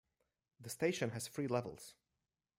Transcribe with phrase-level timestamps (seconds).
[0.59, 1.93] The station has three levels.